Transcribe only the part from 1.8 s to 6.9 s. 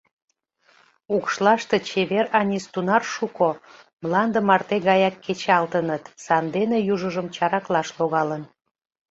чевер анис тунар шуко, мланде марте гаяк кечалтыныт, сандене